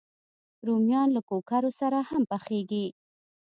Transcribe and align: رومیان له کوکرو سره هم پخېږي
رومیان 0.67 1.07
له 1.15 1.21
کوکرو 1.29 1.71
سره 1.79 1.97
هم 2.09 2.23
پخېږي 2.31 2.85